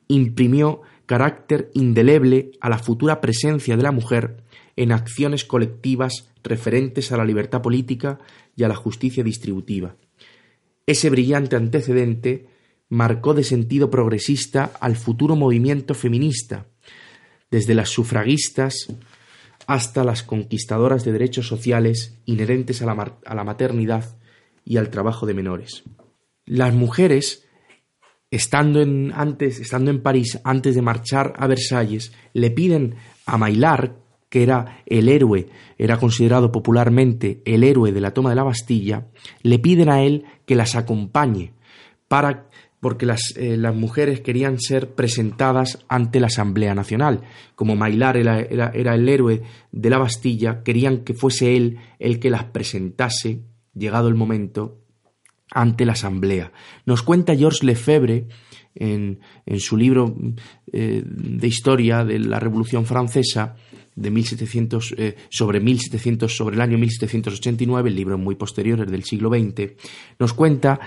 imprimió 0.07 0.81
carácter 1.09 1.71
indeleble 1.73 2.51
a 2.61 2.69
la 2.69 2.77
futura 2.77 3.19
presencia 3.19 3.75
de 3.75 3.81
la 3.81 3.91
mujer 3.91 4.43
en 4.75 4.91
acciones 4.91 5.43
colectivas 5.43 6.29
referentes 6.43 7.11
a 7.11 7.17
la 7.17 7.25
libertad 7.25 7.63
política 7.63 8.19
y 8.55 8.63
a 8.63 8.67
la 8.67 8.75
justicia 8.75 9.23
distributiva. 9.23 9.95
Ese 10.85 11.09
brillante 11.09 11.55
antecedente 11.55 12.45
marcó 12.89 13.33
de 13.33 13.43
sentido 13.43 13.89
progresista 13.89 14.71
al 14.79 14.97
futuro 14.97 15.35
movimiento 15.35 15.95
feminista, 15.95 16.67
desde 17.49 17.73
las 17.73 17.89
sufragistas 17.89 18.93
hasta 19.65 20.03
las 20.03 20.21
conquistadoras 20.21 21.03
de 21.05 21.11
derechos 21.11 21.47
sociales 21.47 22.19
inherentes 22.25 22.83
a 22.83 22.85
la, 22.85 23.43
maternidad 23.43 24.15
y 24.63 24.77
al 24.77 24.91
trabajo 24.91 25.25
de 25.25 25.33
menores. 25.33 25.81
Las 26.45 26.71
mujeres, 26.75 27.47
estando 28.31 28.81
en, 28.81 29.11
antes, 29.15 29.59
estando 29.59 29.91
en 29.91 30.01
París, 30.01 30.39
antes 30.43 30.75
de 30.75 30.81
marchar 30.81 31.33
a 31.37 31.47
Versalles, 31.47 32.13
le 32.33 32.51
piden 32.51 32.95
a 33.25 33.37
Maillard, 33.37 33.93
que 34.29 34.43
era 34.43 34.83
el 34.85 35.09
héroe, 35.09 35.47
era 35.77 35.97
considerado 35.97 36.51
popularmente 36.51 37.41
el 37.45 37.63
héroe 37.63 37.91
de 37.91 38.01
la 38.01 38.11
toma 38.11 38.29
de 38.29 38.35
la 38.35 38.43
Bastilla, 38.43 39.07
le 39.41 39.57
piden 39.57 39.89
a 39.89 40.03
él 40.03 40.25
que 40.45 40.55
las 40.55 40.75
acompañe 40.75 41.53
para 42.07 42.49
porque 42.79 43.05
las, 43.05 43.33
eh, 43.35 43.57
las, 43.57 43.75
mujeres 43.75 44.21
querían 44.21 44.57
ser 44.57 44.95
presentadas 44.95 45.83
ante 45.89 46.21
la 46.21 46.27
Asamblea 46.27 46.73
Nacional. 46.73 47.23
Como 47.55 47.75
Mailar 47.75 48.15
era, 48.15 48.39
era, 48.39 48.95
el 48.95 49.09
héroe 49.09 49.41
de 49.71 49.89
la 49.89 49.97
Bastilla, 49.97 50.63
querían 50.63 51.03
que 51.03 51.13
fuese 51.13 51.57
él 51.57 51.77
el 51.99 52.19
que 52.19 52.29
las 52.29 52.45
presentase, 52.45 53.41
llegado 53.73 54.07
el 54.07 54.15
momento, 54.15 54.79
ante 55.51 55.85
la 55.85 55.93
Asamblea. 55.93 56.51
Nos 56.85 57.03
cuenta 57.03 57.35
Georges 57.35 57.63
Lefebvre 57.63 58.27
en, 58.75 59.19
en 59.45 59.59
su 59.59 59.77
libro 59.77 60.15
eh, 60.71 61.03
de 61.05 61.47
historia 61.47 62.03
de 62.05 62.19
la 62.19 62.39
Revolución 62.39 62.85
Francesa 62.85 63.55
de 63.95 64.11
1700, 64.11 64.95
eh, 64.97 65.15
sobre 65.29 65.59
1700, 65.59 66.35
sobre 66.35 66.55
el 66.55 66.61
año 66.61 66.77
1789, 66.77 67.89
el 67.89 67.95
libro 67.95 68.17
muy 68.17 68.35
posterior, 68.35 68.79
es 68.79 68.91
del 68.91 69.03
siglo 69.03 69.29
XX, 69.29 69.73
nos 70.17 70.33
cuenta 70.33 70.79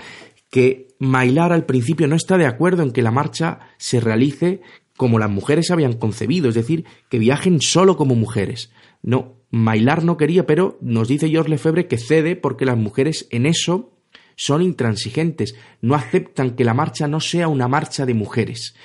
que 0.49 0.87
Mailar 0.99 1.51
al 1.51 1.65
principio 1.65 2.07
no 2.07 2.15
está 2.15 2.37
de 2.37 2.45
acuerdo 2.45 2.81
en 2.81 2.91
que 2.91 3.01
la 3.01 3.11
marcha 3.11 3.59
se 3.77 3.99
realice 3.99 4.61
como 4.95 5.19
las 5.19 5.29
mujeres 5.29 5.69
habían 5.69 5.93
concebido, 5.93 6.49
es 6.49 6.55
decir, 6.55 6.85
que 7.09 7.19
viajen 7.19 7.59
solo 7.59 7.97
como 7.97 8.15
mujeres. 8.15 8.71
No, 9.01 9.35
Mailar 9.51 10.03
no 10.03 10.17
quería, 10.17 10.45
pero 10.45 10.77
nos 10.81 11.07
dice 11.07 11.29
Georges 11.29 11.49
Lefebvre 11.49 11.87
que 11.87 11.97
cede 11.97 12.35
porque 12.35 12.65
las 12.65 12.77
mujeres 12.77 13.27
en 13.31 13.45
eso 13.45 13.92
son 14.35 14.61
intransigentes, 14.61 15.55
no 15.81 15.95
aceptan 15.95 16.55
que 16.55 16.63
la 16.63 16.73
marcha 16.73 17.07
no 17.07 17.19
sea 17.19 17.47
una 17.47 17.67
marcha 17.67 18.05
de 18.05 18.13
mujeres. 18.13 18.75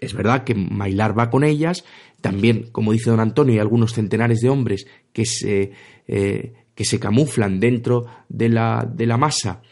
Es 0.00 0.14
verdad 0.14 0.44
que 0.44 0.54
Mailar 0.54 1.18
va 1.18 1.30
con 1.30 1.44
ellas, 1.44 1.84
también, 2.20 2.70
como 2.72 2.92
dice 2.92 3.10
don 3.10 3.20
Antonio, 3.20 3.54
hay 3.54 3.60
algunos 3.60 3.92
centenares 3.92 4.40
de 4.40 4.48
hombres 4.48 4.86
que 5.12 5.24
se, 5.24 5.72
eh, 6.06 6.52
que 6.74 6.84
se 6.84 6.98
camuflan 7.00 7.60
dentro 7.60 8.06
de 8.28 8.48
la, 8.48 8.88
de 8.90 9.06
la 9.06 9.16
masa 9.16 9.62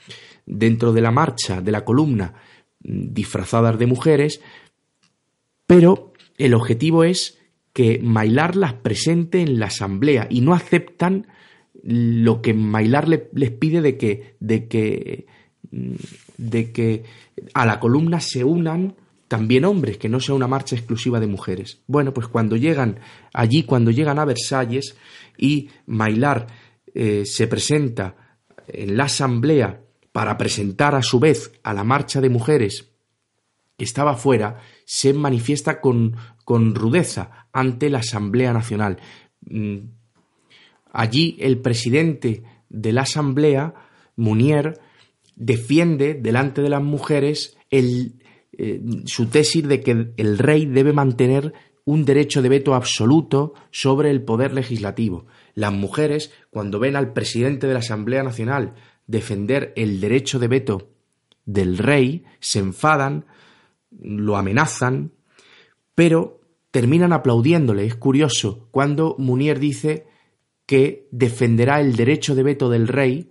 dentro 0.47 0.93
de 0.93 1.01
la 1.01 1.11
marcha, 1.11 1.61
de 1.61 1.73
la 1.73 1.85
columna, 1.85 2.35
disfrazadas 2.81 3.79
de 3.79 3.87
mujeres, 3.87 4.41
pero 5.67 6.13
el 6.37 6.55
objetivo 6.55 7.05
es 7.05 7.39
que 7.73 7.99
Mailar 8.03 8.57
las 8.57 8.75
presente 8.75 9.41
en 9.41 9.59
la 9.59 9.67
asamblea 9.67 10.27
y 10.31 10.43
no 10.43 10.55
aceptan 10.55 11.27
lo 11.85 12.41
que 12.41 12.55
Mailar 12.55 13.09
les 13.09 13.51
pide 13.51 13.83
de 13.83 13.99
que, 13.99 14.37
de 14.41 14.69
que, 14.69 15.27
mm, 15.71 15.95
de 16.39 16.73
que 16.73 17.05
a 17.53 17.67
la 17.67 17.79
columna 17.79 18.21
se 18.21 18.43
unan 18.43 18.95
también 19.29 19.65
hombres, 19.65 19.99
que 19.99 20.09
no 20.09 20.21
sea 20.21 20.35
una 20.35 20.49
marcha 20.49 20.77
exclusiva 20.77 21.21
de 21.21 21.27
mujeres. 21.27 21.83
Bueno, 21.87 22.15
pues 22.15 22.27
cuando 22.27 22.57
llegan 22.57 23.01
allí, 23.33 23.65
cuando 23.65 23.91
llegan 23.91 24.19
a 24.19 24.25
Versalles 24.25 24.97
y 25.37 25.69
Mailar 25.87 26.47
eh, 26.95 27.25
se 27.27 27.47
presenta 27.49 28.39
en 28.67 28.97
la 28.97 29.05
asamblea 29.05 29.83
para 30.13 30.39
presentar 30.39 30.95
a 30.95 31.03
su 31.03 31.21
vez 31.21 31.53
a 31.65 31.75
la 31.75 31.85
marcha 31.85 32.21
de 32.21 32.31
mujeres 32.31 32.93
que 33.77 33.85
estaba 33.85 34.15
fuera, 34.15 34.61
se 34.87 35.13
manifiesta 35.13 35.81
con, 35.81 36.17
con 36.45 36.75
rudeza 36.75 37.49
ante 37.53 37.91
la 37.91 37.99
Asamblea 37.99 38.53
Nacional. 38.53 38.99
Allí 40.95 41.37
el 41.41 41.59
presidente 41.59 42.45
de 42.69 42.93
la 42.93 43.03
Asamblea, 43.03 43.75
Munier, 44.15 44.81
defiende 45.35 46.15
delante 46.15 46.63
de 46.63 46.69
las 46.69 46.83
mujeres 46.83 47.57
eh, 47.73 48.81
su 49.05 49.27
tesis 49.27 49.67
de 49.67 49.81
que 49.81 50.13
el 50.17 50.39
rey 50.39 50.67
debe 50.67 50.93
mantener 50.93 51.53
un 51.85 52.05
derecho 52.05 52.43
de 52.43 52.49
veto 52.49 52.75
absoluto 52.75 53.55
sobre 53.73 54.11
el 54.11 54.23
poder 54.23 54.55
legislativo. 54.55 55.27
Las 55.55 55.73
mujeres, 55.73 56.31
cuando 56.51 56.79
ven 56.79 56.95
al 56.95 57.13
presidente 57.13 57.67
de 57.67 57.73
la 57.73 57.81
Asamblea 57.81 58.23
Nacional 58.23 58.75
defender 59.09 59.73
el 59.75 60.01
derecho 60.01 60.39
de 60.39 60.47
veto 60.47 60.91
del 61.45 61.77
rey, 61.77 62.23
se 62.39 62.61
enfadan, 62.61 63.27
lo 64.01 64.37
amenazan, 64.37 65.11
pero 65.97 66.41
terminan 66.71 67.13
aplaudiéndole. 67.13 67.85
Es 67.85 67.97
curioso, 67.97 68.69
cuando 68.71 69.17
Munier 69.19 69.59
dice 69.59 70.07
que 70.67 71.09
defenderá 71.11 71.81
el 71.81 71.97
derecho 71.97 72.35
de 72.35 72.43
veto 72.43 72.71
del 72.71 72.89
rey, 72.89 73.31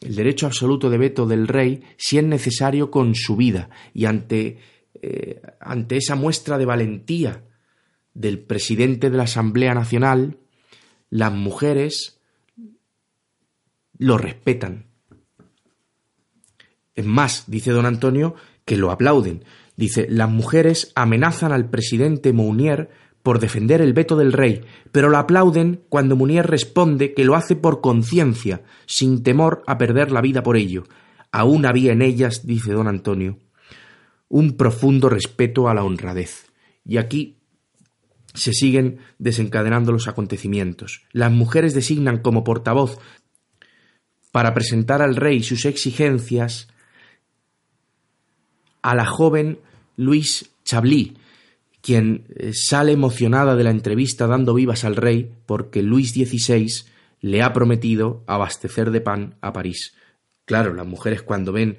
el 0.00 0.14
derecho 0.14 0.46
absoluto 0.46 0.90
de 0.90 0.98
veto 0.98 1.26
del 1.26 1.48
rey, 1.48 1.82
si 1.96 2.18
es 2.18 2.24
necesario 2.24 2.90
con 2.90 3.14
su 3.14 3.36
vida. 3.36 3.70
Y 3.92 4.04
ante, 4.04 4.58
eh, 5.02 5.42
ante 5.60 5.96
esa 5.96 6.14
muestra 6.14 6.58
de 6.58 6.66
valentía 6.66 7.44
del 8.14 8.38
presidente 8.38 9.10
de 9.10 9.16
la 9.16 9.24
Asamblea 9.24 9.74
Nacional, 9.74 10.38
las 11.10 11.32
mujeres 11.32 12.20
lo 13.98 14.18
respetan. 14.18 14.86
Es 16.94 17.04
más, 17.04 17.44
dice 17.46 17.70
don 17.70 17.86
Antonio, 17.86 18.34
que 18.64 18.76
lo 18.76 18.90
aplauden. 18.90 19.44
Dice, 19.76 20.06
las 20.10 20.28
mujeres 20.28 20.92
amenazan 20.96 21.52
al 21.52 21.70
presidente 21.70 22.32
Mounier 22.32 22.90
por 23.28 23.40
defender 23.40 23.82
el 23.82 23.92
veto 23.92 24.16
del 24.16 24.32
rey, 24.32 24.62
pero 24.90 25.10
lo 25.10 25.18
aplauden 25.18 25.82
cuando 25.90 26.16
Munier 26.16 26.46
responde 26.46 27.12
que 27.12 27.26
lo 27.26 27.34
hace 27.34 27.56
por 27.56 27.82
conciencia, 27.82 28.62
sin 28.86 29.22
temor 29.22 29.62
a 29.66 29.76
perder 29.76 30.10
la 30.12 30.22
vida 30.22 30.42
por 30.42 30.56
ello. 30.56 30.84
Aún 31.30 31.66
había 31.66 31.92
en 31.92 32.00
ellas, 32.00 32.46
dice 32.46 32.72
don 32.72 32.88
Antonio, 32.88 33.38
un 34.28 34.56
profundo 34.56 35.10
respeto 35.10 35.68
a 35.68 35.74
la 35.74 35.84
honradez. 35.84 36.46
Y 36.86 36.96
aquí 36.96 37.36
se 38.32 38.54
siguen 38.54 39.00
desencadenando 39.18 39.92
los 39.92 40.08
acontecimientos. 40.08 41.02
Las 41.12 41.30
mujeres 41.30 41.74
designan 41.74 42.22
como 42.22 42.44
portavoz 42.44 42.98
para 44.32 44.54
presentar 44.54 45.02
al 45.02 45.16
rey 45.16 45.42
sus 45.42 45.66
exigencias 45.66 46.68
a 48.80 48.94
la 48.94 49.04
joven 49.04 49.58
Louise 49.96 50.46
Chablis, 50.64 51.12
quien 51.80 52.26
eh, 52.36 52.52
sale 52.54 52.92
emocionada 52.92 53.56
de 53.56 53.64
la 53.64 53.70
entrevista 53.70 54.26
dando 54.26 54.54
vivas 54.54 54.84
al 54.84 54.96
rey 54.96 55.32
porque 55.46 55.82
Luis 55.82 56.12
XVI 56.12 56.68
le 57.20 57.42
ha 57.42 57.52
prometido 57.52 58.22
abastecer 58.26 58.90
de 58.90 59.00
pan 59.00 59.36
a 59.40 59.52
París. 59.52 59.94
Claro, 60.44 60.74
las 60.74 60.86
mujeres 60.86 61.22
cuando 61.22 61.52
ven 61.52 61.78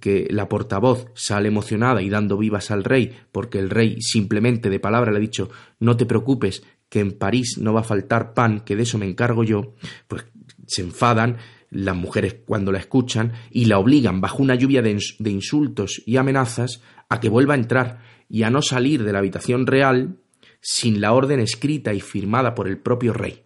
que 0.00 0.28
la 0.30 0.48
portavoz 0.48 1.06
sale 1.14 1.48
emocionada 1.48 2.02
y 2.02 2.10
dando 2.10 2.36
vivas 2.36 2.70
al 2.70 2.84
rey 2.84 3.16
porque 3.32 3.58
el 3.58 3.70
rey 3.70 4.00
simplemente 4.00 4.70
de 4.70 4.78
palabra 4.78 5.10
le 5.10 5.18
ha 5.18 5.20
dicho 5.20 5.50
no 5.80 5.96
te 5.96 6.06
preocupes 6.06 6.62
que 6.88 7.00
en 7.00 7.12
París 7.12 7.56
no 7.58 7.72
va 7.72 7.80
a 7.80 7.84
faltar 7.84 8.34
pan, 8.34 8.60
que 8.60 8.76
de 8.76 8.82
eso 8.82 8.98
me 8.98 9.06
encargo 9.06 9.44
yo, 9.44 9.74
pues 10.08 10.24
se 10.66 10.82
enfadan 10.82 11.38
las 11.70 11.96
mujeres 11.96 12.36
cuando 12.44 12.72
la 12.72 12.78
escuchan 12.78 13.32
y 13.50 13.66
la 13.66 13.78
obligan 13.78 14.20
bajo 14.20 14.42
una 14.42 14.54
lluvia 14.54 14.82
de, 14.82 14.98
de 15.18 15.30
insultos 15.30 16.02
y 16.04 16.16
amenazas 16.16 16.82
a 17.08 17.20
que 17.20 17.28
vuelva 17.28 17.54
a 17.54 17.58
entrar 17.58 18.00
y 18.28 18.42
a 18.42 18.50
no 18.50 18.62
salir 18.62 19.04
de 19.04 19.12
la 19.12 19.20
habitación 19.20 19.66
real 19.66 20.18
sin 20.60 21.00
la 21.00 21.12
orden 21.12 21.40
escrita 21.40 21.94
y 21.94 22.00
firmada 22.00 22.54
por 22.54 22.68
el 22.68 22.78
propio 22.78 23.12
rey. 23.12 23.44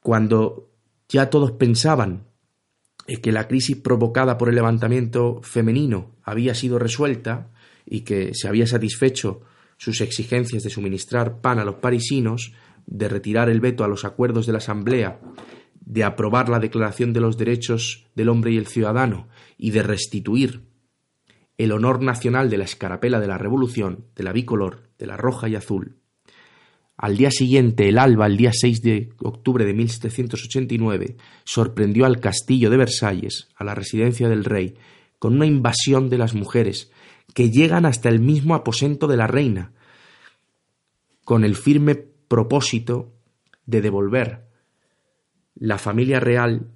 Cuando 0.00 0.70
ya 1.08 1.30
todos 1.30 1.52
pensaban 1.52 2.26
que 3.22 3.32
la 3.32 3.48
crisis 3.48 3.76
provocada 3.76 4.38
por 4.38 4.48
el 4.48 4.54
levantamiento 4.54 5.40
femenino 5.42 6.16
había 6.22 6.54
sido 6.54 6.78
resuelta 6.78 7.50
y 7.84 8.00
que 8.00 8.34
se 8.34 8.48
había 8.48 8.66
satisfecho 8.66 9.42
sus 9.76 10.00
exigencias 10.00 10.62
de 10.62 10.70
suministrar 10.70 11.40
pan 11.40 11.58
a 11.58 11.64
los 11.64 11.76
parisinos, 11.76 12.52
de 12.86 13.08
retirar 13.08 13.48
el 13.48 13.60
veto 13.60 13.84
a 13.84 13.88
los 13.88 14.04
acuerdos 14.04 14.46
de 14.46 14.52
la 14.52 14.58
Asamblea, 14.58 15.20
de 15.86 16.04
aprobar 16.04 16.48
la 16.48 16.60
Declaración 16.60 17.12
de 17.12 17.20
los 17.20 17.36
Derechos 17.36 18.06
del 18.14 18.28
Hombre 18.28 18.52
y 18.52 18.56
el 18.56 18.66
Ciudadano 18.66 19.28
y 19.58 19.70
de 19.70 19.82
restituir 19.82 20.62
el 21.58 21.72
honor 21.72 22.02
nacional 22.02 22.50
de 22.50 22.58
la 22.58 22.64
escarapela 22.64 23.20
de 23.20 23.28
la 23.28 23.38
Revolución, 23.38 24.06
de 24.16 24.24
la 24.24 24.32
bicolor, 24.32 24.88
de 24.98 25.06
la 25.06 25.16
roja 25.16 25.48
y 25.48 25.54
azul. 25.54 25.96
Al 26.96 27.16
día 27.16 27.30
siguiente, 27.30 27.88
el 27.88 27.98
alba, 27.98 28.26
el 28.26 28.36
día 28.36 28.52
6 28.52 28.82
de 28.82 29.12
octubre 29.18 29.64
de 29.64 29.74
1789, 29.74 31.16
sorprendió 31.44 32.06
al 32.06 32.20
castillo 32.20 32.70
de 32.70 32.76
Versalles, 32.76 33.48
a 33.56 33.64
la 33.64 33.74
residencia 33.74 34.28
del 34.28 34.44
rey, 34.44 34.76
con 35.18 35.34
una 35.34 35.46
invasión 35.46 36.08
de 36.08 36.18
las 36.18 36.34
mujeres, 36.34 36.90
que 37.34 37.50
llegan 37.50 37.84
hasta 37.84 38.08
el 38.08 38.20
mismo 38.20 38.54
aposento 38.54 39.06
de 39.06 39.16
la 39.16 39.26
reina, 39.26 39.72
con 41.24 41.44
el 41.44 41.56
firme 41.56 41.94
propósito 41.94 43.12
de 43.66 43.80
devolver 43.80 44.53
la 45.54 45.78
familia 45.78 46.20
real 46.20 46.72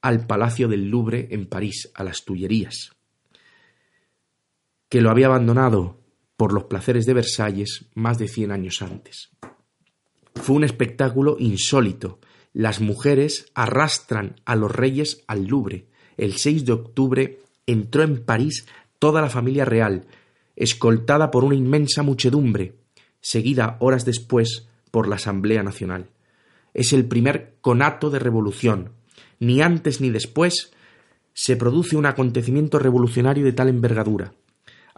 al 0.00 0.26
Palacio 0.26 0.68
del 0.68 0.88
Louvre 0.88 1.28
en 1.30 1.46
París, 1.46 1.90
a 1.94 2.04
las 2.04 2.24
Tullerías 2.24 2.92
que 4.90 5.00
lo 5.00 5.10
había 5.10 5.26
abandonado 5.26 5.98
por 6.36 6.52
los 6.52 6.64
placeres 6.64 7.06
de 7.06 7.14
Versalles 7.14 7.86
más 7.94 8.18
de 8.18 8.28
cien 8.28 8.50
años 8.50 8.82
antes. 8.82 9.30
Fue 10.34 10.56
un 10.56 10.64
espectáculo 10.64 11.36
insólito. 11.38 12.18
Las 12.52 12.80
mujeres 12.80 13.50
arrastran 13.54 14.40
a 14.44 14.56
los 14.56 14.70
reyes 14.70 15.22
al 15.28 15.46
Louvre. 15.46 15.86
El 16.16 16.36
6 16.36 16.64
de 16.64 16.72
octubre 16.72 17.38
entró 17.66 18.02
en 18.02 18.24
París 18.24 18.66
toda 18.98 19.22
la 19.22 19.30
familia 19.30 19.64
real, 19.64 20.06
escoltada 20.56 21.30
por 21.30 21.44
una 21.44 21.54
inmensa 21.54 22.02
muchedumbre, 22.02 22.74
seguida 23.20 23.76
horas 23.78 24.04
después 24.04 24.68
por 24.90 25.08
la 25.08 25.16
Asamblea 25.16 25.62
Nacional. 25.62 26.10
Es 26.74 26.92
el 26.92 27.06
primer 27.06 27.56
conato 27.60 28.10
de 28.10 28.18
revolución. 28.18 28.92
Ni 29.38 29.62
antes 29.62 30.00
ni 30.00 30.10
después 30.10 30.72
se 31.32 31.56
produce 31.56 31.96
un 31.96 32.06
acontecimiento 32.06 32.78
revolucionario 32.78 33.44
de 33.44 33.52
tal 33.52 33.68
envergadura 33.68 34.32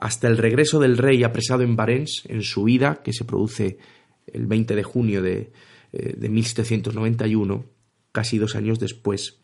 hasta 0.02 0.26
el 0.26 0.36
regreso 0.36 0.80
del 0.80 0.98
rey 0.98 1.22
apresado 1.22 1.62
en 1.62 1.76
Barents, 1.76 2.24
en 2.26 2.42
su 2.42 2.62
huida, 2.62 3.02
que 3.04 3.12
se 3.12 3.24
produce 3.24 3.78
el 4.26 4.46
20 4.46 4.74
de 4.74 4.82
junio 4.82 5.22
de, 5.22 5.52
1791, 5.92 7.54
eh, 7.54 7.72
casi 8.10 8.36
dos 8.36 8.56
años 8.56 8.80
después. 8.80 9.38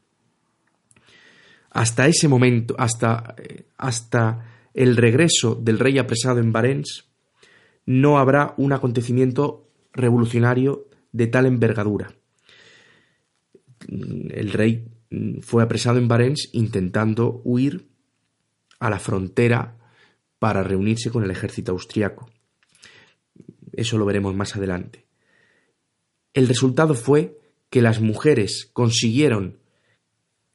Hasta 1.70 2.08
ese 2.08 2.26
momento, 2.26 2.74
hasta, 2.76 3.36
eh, 3.38 3.66
hasta 3.76 4.46
el 4.74 4.96
regreso 4.96 5.54
del 5.54 5.78
rey 5.78 5.96
apresado 5.96 6.40
en 6.40 6.50
Barents, 6.50 7.04
no 7.86 8.18
habrá 8.18 8.54
un 8.56 8.72
acontecimiento 8.72 9.70
revolucionario 9.92 10.87
de 11.12 11.26
tal 11.26 11.46
envergadura. 11.46 12.14
El 13.88 14.52
rey 14.52 14.88
fue 15.40 15.62
apresado 15.62 15.98
en 15.98 16.08
Barents 16.08 16.50
intentando 16.52 17.40
huir 17.44 17.88
a 18.80 18.90
la 18.90 18.98
frontera 18.98 19.76
para 20.38 20.62
reunirse 20.62 21.10
con 21.10 21.24
el 21.24 21.30
ejército 21.30 21.72
austriaco. 21.72 22.30
Eso 23.72 23.98
lo 23.98 24.04
veremos 24.04 24.34
más 24.34 24.56
adelante. 24.56 25.06
El 26.34 26.48
resultado 26.48 26.94
fue 26.94 27.38
que 27.70 27.82
las 27.82 28.00
mujeres 28.00 28.70
consiguieron 28.72 29.58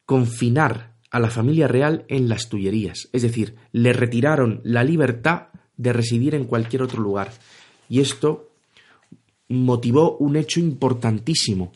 confinar 0.06 0.96
a 1.10 1.20
la 1.20 1.30
familia 1.30 1.68
real 1.68 2.06
en 2.08 2.28
las 2.28 2.50
Tullerías, 2.50 3.10
es 3.13 3.22
decir, 3.22 3.56
le 3.72 3.94
retiraron 3.94 4.62
la 4.63 4.84
libertad 4.84 5.50
de 5.78 5.94
residir 5.94 6.36
en 6.36 6.46
cualquier 6.46 6.82
otro 6.82 7.02
lugar. 7.02 7.32
Y 7.88 8.00
esto 8.00 8.53
motivó 9.54 10.18
un 10.18 10.36
hecho 10.36 10.60
importantísimo 10.60 11.72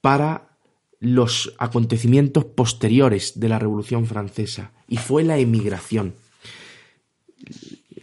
para 0.00 0.56
los 0.98 1.54
acontecimientos 1.58 2.44
posteriores 2.44 3.38
de 3.40 3.48
la 3.48 3.58
Revolución 3.58 4.06
Francesa, 4.06 4.72
y 4.88 4.98
fue 4.98 5.24
la 5.24 5.38
emigración. 5.38 6.14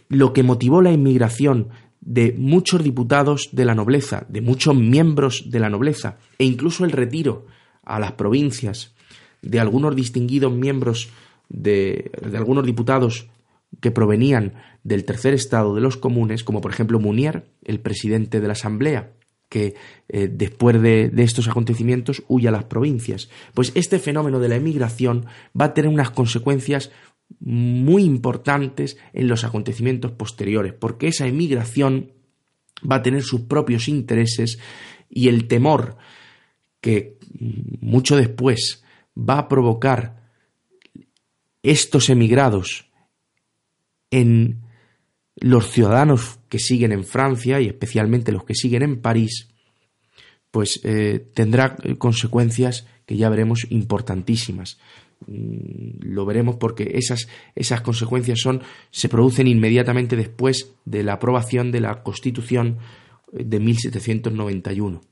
Lo 0.08 0.32
que 0.32 0.42
motivó 0.42 0.82
la 0.82 0.92
inmigración 0.92 1.68
de 2.00 2.34
muchos 2.36 2.82
diputados 2.82 3.50
de 3.52 3.64
la 3.64 3.74
nobleza, 3.74 4.26
de 4.28 4.40
muchos 4.40 4.74
miembros 4.74 5.50
de 5.50 5.60
la 5.60 5.68
nobleza, 5.68 6.18
e 6.38 6.44
incluso 6.44 6.84
el 6.84 6.92
retiro 6.92 7.46
a 7.84 8.00
las 8.00 8.12
provincias 8.12 8.94
de 9.42 9.60
algunos 9.60 9.94
distinguidos 9.94 10.52
miembros 10.52 11.10
de, 11.48 12.10
algunos 12.34 12.64
diputados 12.64 13.28
que 13.80 13.90
provenían 13.90 14.54
del 14.82 15.04
tercer 15.04 15.34
estado 15.34 15.74
de 15.74 15.80
los 15.80 15.96
comunes, 15.96 16.44
como 16.44 16.60
por 16.60 16.72
ejemplo 16.72 17.00
Munier, 17.00 17.50
el 17.64 17.80
presidente 17.80 18.40
de 18.40 18.46
la 18.46 18.54
Asamblea, 18.54 19.12
que 19.48 19.74
eh, 20.08 20.28
después 20.30 20.80
de, 20.80 21.08
de, 21.08 21.22
estos 21.22 21.48
acontecimientos 21.48 22.22
huye 22.28 22.48
a 22.48 22.52
las 22.52 22.64
provincias. 22.64 23.30
Pues 23.54 23.72
este 23.74 23.98
fenómeno 23.98 24.40
de 24.40 24.48
la 24.48 24.56
emigración 24.56 25.26
va 25.58 25.66
a 25.66 25.74
tener 25.74 25.90
unas 25.90 26.10
consecuencias 26.10 26.90
muy 27.40 28.04
importantes 28.04 28.98
en 29.12 29.28
los 29.28 29.44
acontecimientos 29.44 30.12
posteriores, 30.12 30.72
porque 30.72 31.08
esa 31.08 31.26
emigración 31.26 32.12
va 32.90 32.96
a 32.96 33.02
tener 33.02 33.22
sus 33.22 33.42
propios 33.42 33.88
intereses 33.88 34.58
y 35.10 35.28
el 35.28 35.48
temor 35.48 35.96
que 36.80 37.18
mucho 37.80 38.16
después 38.16 38.82
va 39.16 39.38
a 39.38 39.48
provocar 39.48 40.30
estos 41.62 42.08
emigrados 42.08 42.87
en 44.10 44.62
los 45.36 45.70
ciudadanos 45.70 46.38
que 46.48 46.58
siguen 46.58 46.92
en 46.92 47.04
Francia 47.04 47.60
y 47.60 47.66
especialmente 47.66 48.32
los 48.32 48.44
que 48.44 48.54
siguen 48.54 48.82
en 48.82 49.00
París, 49.00 49.48
pues 50.50 50.80
eh, 50.84 51.26
tendrá 51.34 51.76
consecuencias 51.98 52.86
que 53.06 53.16
ya 53.16 53.28
veremos 53.28 53.66
importantísimas. 53.70 54.78
Mm, 55.26 56.00
lo 56.00 56.26
veremos 56.26 56.56
porque 56.56 56.92
esas, 56.94 57.28
esas 57.54 57.80
consecuencias 57.82 58.40
son, 58.40 58.62
se 58.90 59.08
producen 59.08 59.46
inmediatamente 59.46 60.16
después 60.16 60.72
de 60.84 61.02
la 61.02 61.14
aprobación 61.14 61.70
de 61.70 61.80
la 61.80 62.02
Constitución 62.02 62.78
de 63.32 63.60
1791 63.60 65.02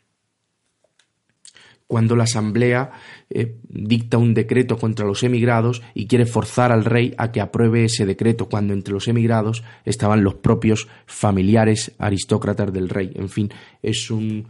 cuando 1.86 2.16
la 2.16 2.24
Asamblea 2.24 2.90
eh, 3.30 3.56
dicta 3.68 4.18
un 4.18 4.34
decreto 4.34 4.76
contra 4.76 5.06
los 5.06 5.22
emigrados 5.22 5.82
y 5.94 6.06
quiere 6.06 6.26
forzar 6.26 6.72
al 6.72 6.84
rey 6.84 7.14
a 7.16 7.30
que 7.30 7.40
apruebe 7.40 7.84
ese 7.84 8.06
decreto, 8.06 8.48
cuando 8.48 8.74
entre 8.74 8.92
los 8.92 9.08
emigrados 9.08 9.62
estaban 9.84 10.24
los 10.24 10.34
propios 10.34 10.88
familiares 11.06 11.92
aristócratas 11.98 12.72
del 12.72 12.88
rey. 12.88 13.12
En 13.14 13.28
fin, 13.28 13.50
es 13.82 14.10
un, 14.10 14.48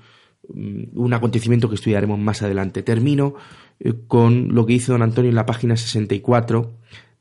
mm, 0.49 0.99
un 0.99 1.14
acontecimiento 1.14 1.68
que 1.68 1.75
estudiaremos 1.75 2.18
más 2.18 2.42
adelante. 2.42 2.83
Termino 2.83 3.35
eh, 3.81 3.92
con 4.07 4.55
lo 4.55 4.64
que 4.64 4.75
dice 4.75 4.92
don 4.92 5.03
Antonio 5.03 5.29
en 5.29 5.37
la 5.37 5.46
página 5.46 5.77
64 5.77 6.72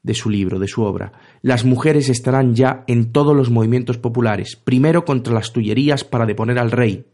de 0.05 0.13
su 0.13 0.29
libro, 0.29 0.59
de 0.59 0.67
su 0.67 0.83
obra. 0.83 1.13
Las 1.41 1.65
mujeres 1.65 2.09
estarán 2.09 2.53
ya 2.53 2.83
en 2.85 3.11
todos 3.11 3.35
los 3.35 3.49
movimientos 3.49 3.97
populares, 3.97 4.55
primero 4.55 5.03
contra 5.03 5.33
las 5.33 5.51
tullerías 5.51 6.03
para 6.03 6.27
deponer 6.27 6.59
al 6.59 6.69
rey, 6.69 7.05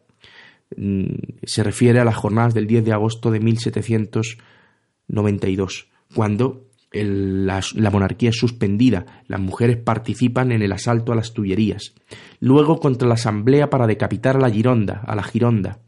se 0.75 1.63
refiere 1.63 1.99
a 1.99 2.05
las 2.05 2.15
jornadas 2.15 2.53
del 2.53 2.67
10 2.67 2.86
de 2.86 2.93
agosto 2.93 3.31
de 3.31 3.39
1792, 3.39 5.88
cuando 6.13 6.67
la, 6.93 7.62
monarquía 7.91 8.29
es 8.29 8.38
suspendida, 8.38 9.23
las 9.27 9.39
mujeres 9.39 9.77
participan 9.77 10.51
en 10.51 10.62
el 10.62 10.71
asalto 10.71 11.12
a 11.12 11.15
las 11.15 11.34
Tullerías, 11.34 11.93
luego 12.39 12.79
contra 12.79 13.07
la 13.07 13.15
asamblea 13.15 13.69
para 13.69 13.88
decapitar 13.88 14.38
a 14.38 14.39
la 14.39 14.49
Gironda, 14.49 15.01
a 15.05 15.15
la 15.15 15.23
Gironda, 15.23 15.79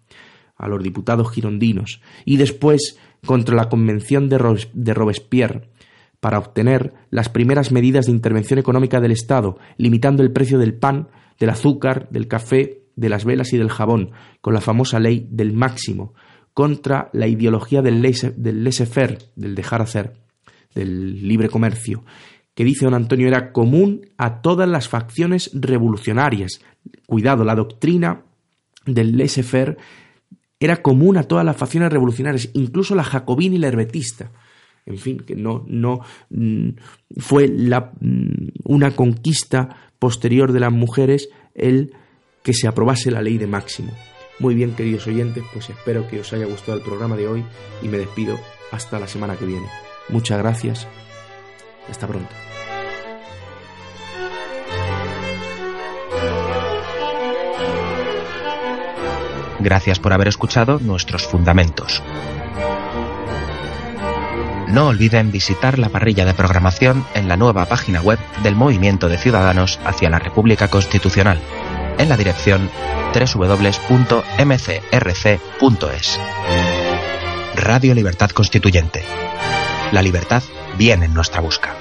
a 0.55 0.67
los 0.67 0.81
diputados 0.81 1.31
girondinos, 1.31 2.01
y 2.25 2.37
después 2.37 2.97
contra 3.25 3.55
la 3.55 3.69
convención 3.69 4.29
de 4.29 4.93
Robespierre 4.93 5.69
para 6.19 6.39
obtener 6.39 6.93
las 7.09 7.27
primeras 7.27 7.73
medidas 7.73 8.05
de 8.05 8.13
intervención 8.13 8.59
económica 8.59 9.01
del 9.01 9.11
Estado, 9.11 9.57
limitando 9.77 10.23
el 10.23 10.31
precio 10.31 10.57
del 10.57 10.73
pan, 10.73 11.09
del 11.37 11.49
azúcar, 11.49 12.07
del 12.11 12.29
café 12.29 12.82
de 12.95 13.10
las 13.10 13.25
velas 13.25 13.53
y 13.53 13.58
del 13.58 13.69
jabón, 13.69 14.12
con 14.41 14.53
la 14.53 14.62
famosa 14.62 14.99
ley 14.99 15.27
del 15.29 15.53
máximo, 15.53 16.13
contra 16.53 17.10
la 17.13 17.27
ideología 17.27 17.82
del 17.82 18.01
laissez-faire, 18.01 19.17
del 19.36 19.56
dejar 19.56 19.82
hacer, 19.82 20.13
del 20.75 21.27
libre 21.27 21.49
comercio, 21.49 22.03
que 22.56 22.63
dice 22.63 22.86
don 22.86 22.93
Antonio 22.93 23.27
era 23.27 23.51
común 23.51 24.10
a 24.17 24.41
todas 24.41 24.69
las 24.69 24.88
facciones 24.88 25.49
revolucionarias. 25.53 26.62
Cuidado, 27.08 27.43
la 27.43 27.56
doctrina 27.56 28.23
del 28.86 29.17
laissez-faire 29.17 29.77
era 30.60 30.82
común 30.82 31.17
a 31.17 31.23
todas 31.23 31.45
las 31.45 31.58
facciones 31.58 31.91
revolucionarias, 31.91 32.49
incluso 32.53 32.95
la 32.95 33.03
jacobina 33.03 33.56
y 33.56 33.60
la 33.60 33.67
herbetista. 33.67 34.32
En 34.86 34.97
fin, 34.97 35.17
que 35.17 35.36
no, 35.36 35.63
no 35.67 36.01
mm, 36.29 36.69
fue 37.17 37.47
la, 37.47 37.91
mm, 37.99 38.49
una 38.65 38.91
conquista 38.91 39.91
posterior 39.97 40.51
de 40.51 40.60
las 40.60 40.71
mujeres 40.71 41.29
el 41.56 41.93
que 42.43 42.53
se 42.53 42.67
aprobase 42.67 43.10
la 43.10 43.21
ley 43.21 43.38
de 43.38 43.47
máximo. 43.47 43.91
Muy 44.39 44.53
bien, 44.53 44.73
queridos 44.73 45.08
oyentes, 45.08 45.43
pues 45.53 45.69
espero 45.69 46.08
que 46.08 46.19
os 46.19 46.34
haya 46.34 46.45
gustado 46.45 46.77
el 46.77 46.84
programa 46.84 47.15
de 47.15 47.27
hoy 47.27 47.43
y 47.82 47.88
me 47.88 47.97
despido 47.97 48.38
hasta 48.71 48.99
la 48.99 49.08
semana 49.08 49.38
que 49.38 49.45
viene. 49.45 49.67
Muchas 50.10 50.38
gracias. 50.38 50.88
Hasta 51.89 52.08
pronto. 52.08 52.29
Gracias 59.60 59.99
por 59.99 60.12
haber 60.12 60.27
escuchado 60.27 60.79
nuestros 60.79 61.25
fundamentos. 61.25 62.03
No 64.67 64.88
olviden 64.88 65.32
visitar 65.32 65.79
la 65.79 65.89
parrilla 65.89 66.25
de 66.25 66.34
programación 66.34 67.06
en 67.13 67.29
la 67.29 67.38
nueva 67.38 67.67
página 67.67 68.01
web 68.01 68.19
del 68.41 68.56
Movimiento 68.56 69.08
de 69.08 69.17
Ciudadanos 69.17 69.79
hacia 69.86 70.10
la 70.10 70.19
República 70.19 70.67
Constitucional 70.67 71.39
en 72.03 72.09
la 72.09 72.17
dirección 72.17 72.69
www.mcrc.es. 73.13 73.79
Radio 77.55 77.93
Libertad 77.95 78.29
Constituyente. 78.31 79.03
La 79.91 80.01
libertad 80.01 80.43
viene 80.77 81.05
en 81.05 81.13
nuestra 81.13 81.39
busca. 81.39 81.75